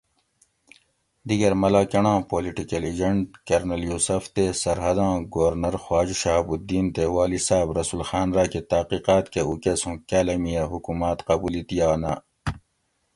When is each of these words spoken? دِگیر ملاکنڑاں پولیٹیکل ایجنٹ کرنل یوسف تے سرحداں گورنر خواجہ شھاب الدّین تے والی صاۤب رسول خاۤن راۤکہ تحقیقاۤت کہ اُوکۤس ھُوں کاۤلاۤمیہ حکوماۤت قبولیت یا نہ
دِگیر 1.27 1.53
ملاکنڑاں 1.61 2.19
پولیٹیکل 2.31 2.83
ایجنٹ 2.87 3.27
کرنل 3.47 3.81
یوسف 3.89 4.23
تے 4.35 4.45
سرحداں 4.61 5.13
گورنر 5.33 5.75
خواجہ 5.83 6.15
شھاب 6.21 6.45
الدّین 6.53 6.85
تے 6.95 7.03
والی 7.15 7.39
صاۤب 7.47 7.67
رسول 7.77 8.01
خاۤن 8.09 8.27
راۤکہ 8.37 8.61
تحقیقاۤت 8.71 9.25
کہ 9.33 9.41
اُوکۤس 9.47 9.79
ھُوں 9.85 9.95
کاۤلاۤمیہ 10.09 10.63
حکوماۤت 10.73 11.19
قبولیت 11.29 11.69
یا 11.77 11.89
نہ 12.01 12.13